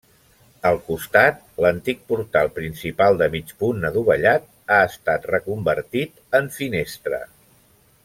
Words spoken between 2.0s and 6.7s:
portal principal de mig punt adovellat ha estat reconvertit en